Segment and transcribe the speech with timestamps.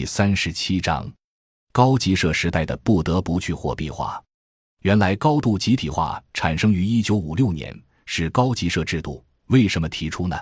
[0.00, 1.12] 第三十七章，
[1.72, 4.18] 高级社时代的不得不去货币化。
[4.80, 9.22] 原来高度集体化产生于一九五六年，是高级社制度。
[9.48, 10.34] 为什么提出呢？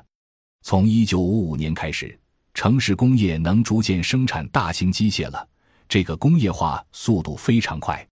[0.62, 2.16] 从一九五五年开始，
[2.54, 5.48] 城市工业能逐渐生产大型机械了，
[5.88, 8.06] 这个工业化速度非常快。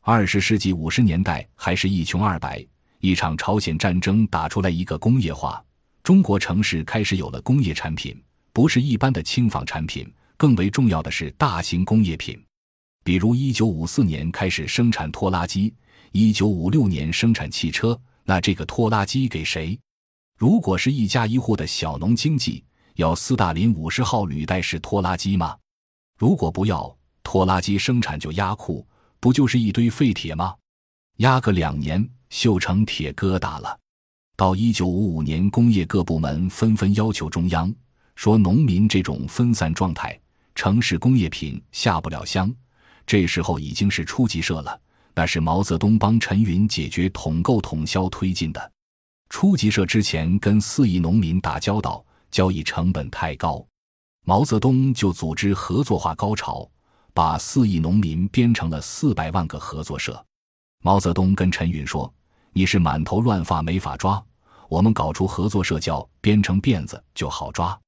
[0.00, 2.64] 二十世纪五十年代还是一穷二白，
[3.00, 5.60] 一场朝鲜战争打出来一个工业化，
[6.04, 8.16] 中国城市开始有了工业产品。
[8.52, 12.42] 不是一般的轻纺产品，更为重要的是大型工业品，
[13.04, 15.72] 比如一九五四年开始生产拖拉机，
[16.12, 17.98] 一九五六年生产汽车。
[18.24, 19.78] 那这个拖拉机给谁？
[20.38, 25.56] 如果是一家一户的小农经济，要斯大林五十号履带式拖拉机吗？
[26.18, 28.86] 如果不要，拖拉机生产就压库，
[29.20, 30.54] 不就是一堆废铁吗？
[31.18, 33.78] 压个两年，锈成铁疙瘩了。
[34.36, 37.72] 到一九五五年，工业各部门纷纷要求中央。
[38.16, 40.18] 说农民这种分散状态，
[40.54, 42.52] 城市工业品下不了乡。
[43.06, 44.80] 这时候已经是初级社了，
[45.14, 48.72] 那是毛泽东帮陈云解决统购统销推进的。
[49.28, 53.64] 初级社之前跟四亿农民打交道，交易成本太高，
[54.24, 56.66] 毛泽东就组织合作化高潮，
[57.12, 60.24] 把四亿农民编成了四百万个合作社。
[60.82, 62.12] 毛泽东跟陈云说
[62.52, 64.22] ：“你是满头乱发没法抓，
[64.68, 67.78] 我们搞出合作社叫编成辫子就好抓。”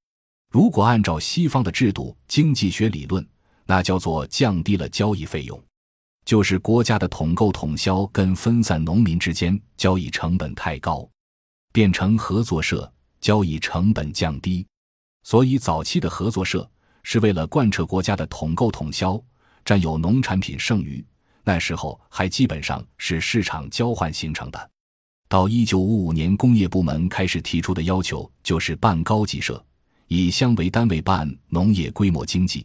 [0.56, 3.22] 如果按照西方的制度经济学理论，
[3.66, 5.62] 那叫做降低了交易费用，
[6.24, 11.06] 就是国家的统购统销跟分散农民之间交易成本太高，
[11.74, 12.90] 变成合作社，
[13.20, 14.66] 交易成本降低。
[15.24, 16.66] 所以早期的合作社
[17.02, 19.22] 是为了贯彻国家的统购统销，
[19.62, 21.04] 占有农产品剩余。
[21.44, 24.70] 那时候还基本上是市场交换形成的。
[25.28, 29.62] 到一九五五年，工业部门开始提出的要求就是办高级社。
[30.08, 32.64] 以乡为单位办农业规模经济，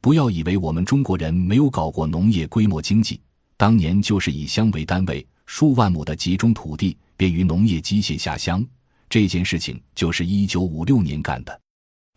[0.00, 3.20] 不要以为我们中国人没有搞过农业规模经济。
[3.56, 8.64] 当年就是以乡为单位，数万亩的集中土地，便于农业机械下乡。
[9.08, 11.60] 这件事情就是一九五六年干的，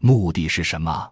[0.01, 1.09] 目的是什么？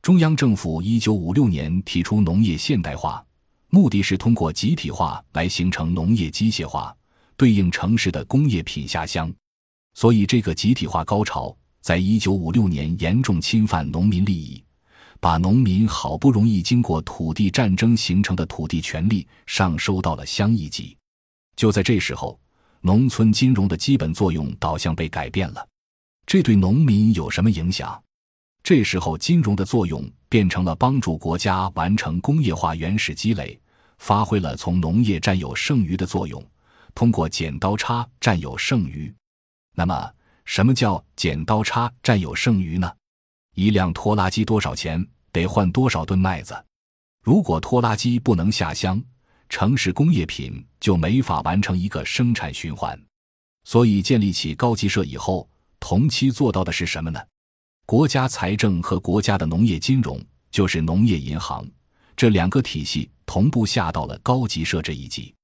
[0.00, 3.24] 中央政府一九五六年提出农业现代化，
[3.68, 6.94] 目的是通过集体化来形成农业机械化，
[7.36, 9.32] 对应城市的工业品下乡。
[9.94, 11.54] 所以这个集体化高潮。
[11.84, 14.64] 在一九五六年，严重侵犯农民利益，
[15.20, 20.96] 把农民好不容易经过土地战争形成的土地权利上收到了乡一级。
[21.56, 22.40] 就在这时候，
[22.80, 25.68] 农村金融的基本作用导向被改变了。
[26.24, 28.02] 这对农民有什么影响？
[28.62, 33.60] 这时候，金融的作用变成了帮助国家完成工业化原始积累，
[33.98, 36.42] 发挥了从农业占有剩余的作用，
[36.94, 39.14] 通过剪刀差占有剩余。
[39.74, 40.10] 那么。
[40.44, 42.90] 什么叫剪刀差占有剩余呢？
[43.54, 45.06] 一辆拖拉机多少钱？
[45.32, 46.54] 得换多少吨麦子？
[47.22, 49.02] 如果拖拉机不能下乡，
[49.48, 52.98] 城市工业品就没法完成一个生产循环。
[53.64, 57.20] 所以建立起高级社以后，同期做到的是什么呢？
[57.86, 60.18] 国家财政和国家的农业金融，
[60.50, 61.68] 就是农业银行
[62.16, 65.34] 这两个体系同步下到了高级社这一级，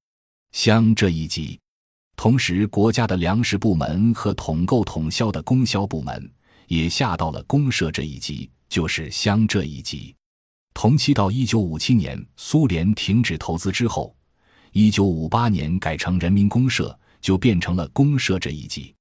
[0.53, 1.60] 乡这一级。
[2.23, 6.31] 同时，国家的粮食部门和统购统销的供销部门
[6.67, 10.15] 也下到了公社这一级，就是乡这一级。
[10.75, 14.15] 同期到一九五七年，苏联停止投资之后，
[14.73, 18.95] 一九五八年改成人民公社，就变成了公社这一级。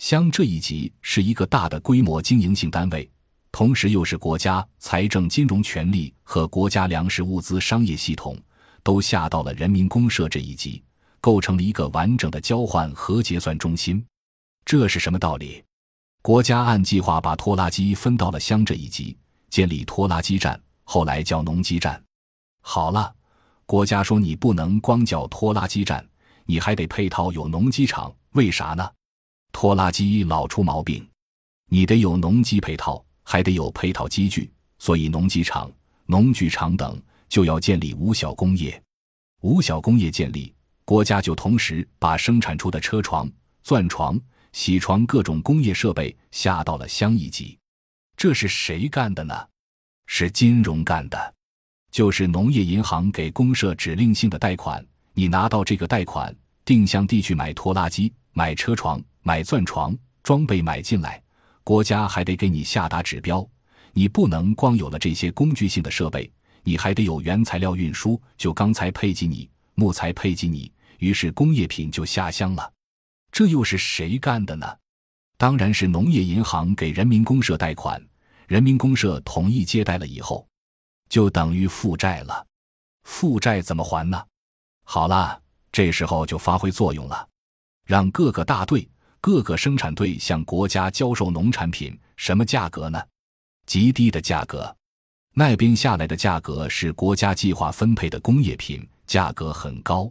[0.00, 3.08] 乡这一级是一个大的规模经营性单位，
[3.52, 8.36] 同时又是国家财政金融权力和国家粮食物资商业系统
[8.82, 10.82] 都下到了人民公社这一级。
[11.26, 14.06] 构成了一个完整的交换和结算中心，
[14.64, 15.60] 这是什么道理？
[16.22, 19.18] 国家按计划把拖拉机分到了乡这一级，
[19.50, 22.00] 建立拖拉机站，后来叫农机站。
[22.60, 23.12] 好了，
[23.66, 26.08] 国家说你不能光叫拖拉机站，
[26.44, 28.14] 你还得配套有农机厂。
[28.34, 28.88] 为啥呢？
[29.50, 31.04] 拖拉机老出毛病，
[31.68, 34.48] 你得有农机配套，还得有配套机具，
[34.78, 35.68] 所以农机厂、
[36.04, 38.80] 农具厂等就要建立五小工业。
[39.40, 40.54] 五小工业建立。
[40.86, 43.28] 国家就同时把生产出的车床、
[43.64, 44.18] 钻床、
[44.54, 47.58] 铣床各种工业设备下到了乡一级，
[48.16, 49.34] 这是谁干的呢？
[50.06, 51.34] 是金融干的，
[51.90, 56.32] 就是农业银行给公社指令性的贷款，你拿到这个贷款，
[56.64, 59.92] 定向地去买拖拉机、买车床、买钻床
[60.22, 61.20] 装备买进来，
[61.64, 63.44] 国家还得给你下达指标，
[63.92, 66.30] 你不能光有了这些工具性的设备，
[66.62, 70.70] 你还得有原材料运输，就钢材配给你，木材配给你。
[70.98, 72.72] 于是工业品就下乡了，
[73.30, 74.76] 这又是谁干的呢？
[75.36, 78.02] 当然是农业银行给人民公社贷款，
[78.46, 80.46] 人民公社同意接待了以后，
[81.08, 82.46] 就等于负债了。
[83.04, 84.24] 负债怎么还呢？
[84.84, 85.40] 好了，
[85.70, 87.28] 这时候就发挥作用了，
[87.84, 88.88] 让各个大队、
[89.20, 93.02] 各个生产队向国家交售农产品，什么价格呢？
[93.66, 94.74] 极低的价格。
[95.34, 100.10] 那边下来的价格是国家计划分配的工业品，价格很高；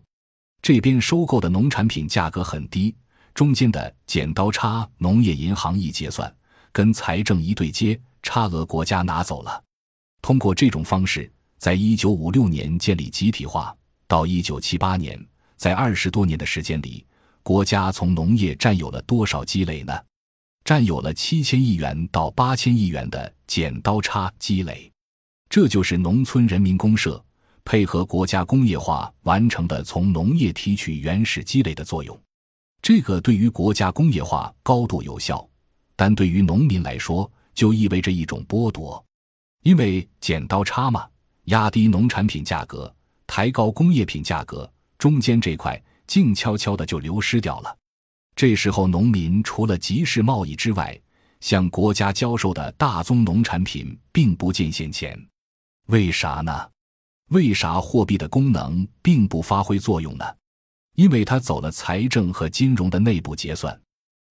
[0.66, 2.96] 这边收购的农产品价格很低，
[3.36, 6.36] 中间的剪刀差，农业银行一结算，
[6.72, 9.64] 跟财政一对接，差额国家拿走了。
[10.24, 13.78] 通过这种方式，在一九五六年建立集体化，
[14.08, 15.24] 到一九七八年，
[15.56, 17.06] 在二十多年的时间里，
[17.44, 19.94] 国家从农业占有了多少积累呢？
[20.64, 24.92] 占有了七千亿元到八千亿元的剪刀差积累。
[25.48, 27.24] 这就是农村人民公社
[27.66, 32.18] 配合国家工业化完成的从农业提取原始积累的作用。
[32.82, 35.46] 这个对于国家工业化高度有效，
[35.96, 39.04] 但对于农民来说就意味着一种剥夺，
[39.64, 41.08] 因为剪刀差嘛，
[41.46, 42.94] 压低农产品价格，
[43.26, 47.76] 抬高工业品价格，中间这块静悄悄的就流失掉了。
[48.36, 50.96] 这时候，农民除了集市贸易之外，
[51.40, 55.20] 向国家交售的大宗农产品并不见现钱。
[55.88, 56.70] 为啥呢？
[57.30, 60.26] 为啥货币的功能并不发挥作用呢？
[60.96, 63.78] 因为它走了财政和金融的内部结算，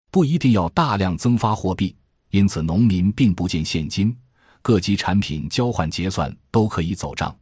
[0.09, 1.95] 不一定要大量增发货币，
[2.29, 4.15] 因此农民并不见现金，
[4.61, 7.37] 各级产品交换结算都可以走账，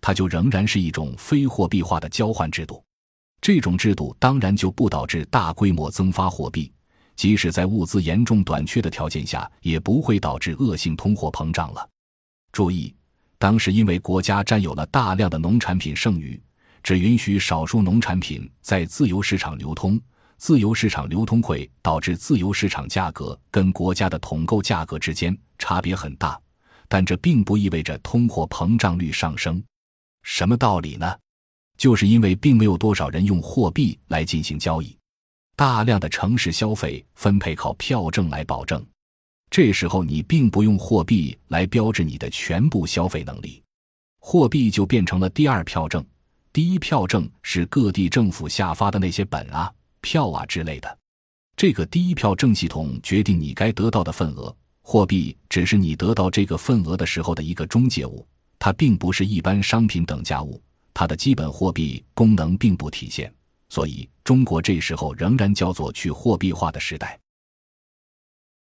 [0.00, 2.84] 它就仍然是一种非货币化的交换制度。
[3.40, 6.70] 这种制度当然就不导致大规模增发货币，
[7.16, 11.88] 即使在物资严重短缺的条件下，也不会导致恶性通货膨胀了。
[12.52, 12.94] 注意。
[13.38, 16.40] 当时因为国家占有了大量的农产品剩余，
[16.82, 20.00] 只允许少数农产品在自由市场流通。
[20.36, 26.40] 自由市场流通会导致自由市场价格跟国家的统购价格之间差别很大，
[26.86, 29.60] 但这并不意味着通货膨胀率上升。
[30.22, 31.12] 什么道理呢？
[31.76, 34.96] 就是因为并没有多少人用货币来进行交易，
[35.56, 38.84] 大量的城市消费分配靠票证来保证。
[39.50, 43.62] 这时候你并不用货币来标志你的全部消费能力，
[44.20, 46.04] 货币就变成了第二票证。
[46.52, 50.98] 第一票证是各地政府下发的那些本啊、票啊之类的。
[51.56, 58.26] 这个第一票证系统决定你该得到的份额，货币只是你得到这个份额的时候的一个中介物，
[58.58, 60.60] 它并不是一般商品等价物，
[60.94, 63.32] 它的基本货币功能并不体现。
[63.68, 67.18] 所以，中国这时候仍然叫做去货币化的时代。